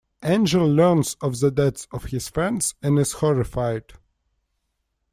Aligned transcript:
Angel 0.23 0.67
learns 0.67 1.15
of 1.21 1.39
the 1.41 1.51
deaths 1.51 1.87
of 1.91 2.05
his 2.05 2.27
friends 2.27 2.73
and 2.81 2.97
is 2.97 3.11
horrified. 3.11 3.93